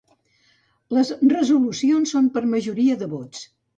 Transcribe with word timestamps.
Les 0.97 1.11
resolucions 1.33 2.15
són 2.17 2.31
per 2.39 2.43
majoria 2.55 2.97
de 3.03 3.11
vots. 3.17 3.45